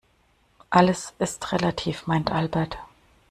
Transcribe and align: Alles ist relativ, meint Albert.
Alles 0.71 1.13
ist 1.19 1.51
relativ, 1.51 2.07
meint 2.07 2.31
Albert. 2.31 2.75